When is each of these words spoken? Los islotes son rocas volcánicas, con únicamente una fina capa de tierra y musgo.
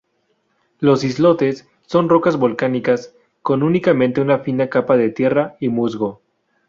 Los 0.79 1.03
islotes 1.03 1.67
son 1.85 2.09
rocas 2.09 2.35
volcánicas, 2.37 3.13
con 3.43 3.61
únicamente 3.61 4.19
una 4.19 4.39
fina 4.39 4.67
capa 4.67 4.97
de 4.97 5.11
tierra 5.11 5.55
y 5.59 5.69
musgo. 5.69 6.21